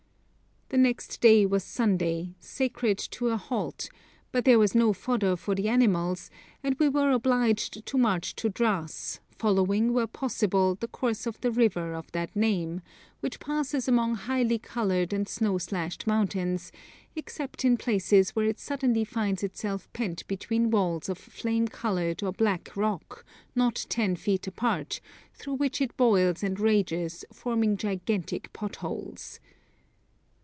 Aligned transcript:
The 0.73 0.77
next 0.77 1.19
day 1.19 1.45
was 1.45 1.65
Sunday, 1.65 2.33
sacred 2.39 2.97
to 2.97 3.27
a 3.27 3.35
halt; 3.35 3.89
but 4.31 4.45
there 4.45 4.57
was 4.57 4.73
no 4.73 4.93
fodder 4.93 5.35
for 5.35 5.53
the 5.53 5.67
animals, 5.67 6.29
and 6.63 6.77
we 6.79 6.87
were 6.87 7.11
obliged 7.11 7.85
to 7.85 7.97
march 7.97 8.37
to 8.37 8.47
Dras, 8.47 9.19
following, 9.31 9.91
where 9.91 10.07
possible, 10.07 10.75
the 10.75 10.87
course 10.87 11.25
of 11.27 11.41
the 11.41 11.51
river 11.51 11.93
of 11.93 12.09
that 12.13 12.33
name, 12.37 12.79
which 13.19 13.41
passes 13.41 13.89
among 13.89 14.15
highly 14.15 14.57
coloured 14.57 15.11
and 15.11 15.27
snow 15.27 15.57
slashed 15.57 16.07
mountains, 16.07 16.71
except 17.17 17.65
in 17.65 17.75
places 17.75 18.29
where 18.29 18.45
it 18.45 18.57
suddenly 18.57 19.03
finds 19.03 19.43
itself 19.43 19.91
pent 19.91 20.25
between 20.29 20.71
walls 20.71 21.09
of 21.09 21.17
flame 21.17 21.67
coloured 21.67 22.23
or 22.23 22.31
black 22.31 22.77
rock, 22.77 23.25
not 23.55 23.85
ten 23.89 24.15
feet 24.15 24.47
apart, 24.47 25.01
through 25.33 25.55
which 25.55 25.81
it 25.81 25.97
boils 25.97 26.41
and 26.41 26.61
rages, 26.61 27.25
forming 27.33 27.75
gigantic 27.75 28.53
pot 28.53 28.77
holes. 28.77 29.41